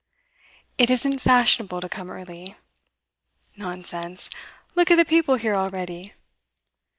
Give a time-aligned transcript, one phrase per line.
[0.79, 2.55] 'It isn't fashionable to come early.'
[3.55, 4.31] 'Nonsense!
[4.73, 6.15] Look at the people here already.